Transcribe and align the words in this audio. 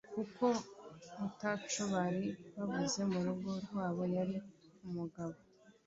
kuko 0.13 0.45
ataco 1.25 1.81
bari 1.93 2.25
babuze 2.55 3.01
murugo 3.11 3.51
rwabo 3.65 4.01
yari 4.15 4.35
umugabo 4.87 5.35